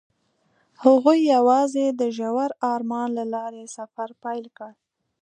[0.83, 4.71] هغوی یوځای د ژور آرمان له لارې سفر پیل کړ.